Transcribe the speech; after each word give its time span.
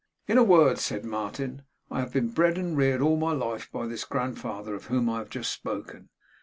'In 0.27 0.39
a 0.39 0.43
word,' 0.43 0.79
said 0.79 1.05
Martin, 1.05 1.61
'I 1.91 1.99
have 1.99 2.11
been 2.13 2.29
bred 2.29 2.57
and 2.57 2.75
reared 2.75 3.01
all 3.01 3.17
my 3.17 3.33
life 3.33 3.71
by 3.71 3.85
this 3.85 4.03
grandfather 4.03 4.73
of 4.73 4.85
whom 4.85 5.07
I 5.07 5.19
have 5.19 5.29
just 5.29 5.53
spoken. 5.53 6.09